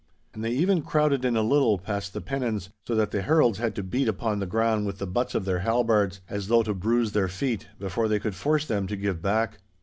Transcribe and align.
And 0.33 0.43
they 0.43 0.49
even 0.53 0.81
crowded 0.81 1.23
in 1.23 1.37
a 1.37 1.43
little 1.43 1.77
past 1.77 2.13
the 2.13 2.21
pennons, 2.21 2.69
so 2.87 2.95
that 2.95 3.11
the 3.11 3.21
heralds 3.21 3.59
had 3.59 3.75
to 3.75 3.83
beat 3.83 4.07
upon 4.07 4.39
the 4.39 4.47
ground 4.47 4.87
with 4.87 4.97
the 4.97 5.05
butts 5.05 5.35
of 5.35 5.45
their 5.45 5.59
halbards, 5.59 6.21
as 6.27 6.47
though 6.47 6.63
to 6.63 6.73
bruise 6.73 7.11
their 7.11 7.27
feet, 7.27 7.67
before 7.77 8.07
they 8.07 8.17
could 8.17 8.33
force 8.33 8.65
them 8.65 8.87
to 8.87 8.95
give 8.95 9.21
back. 9.21 9.59